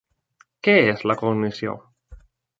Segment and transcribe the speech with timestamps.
[0.67, 1.77] Què és la cognició?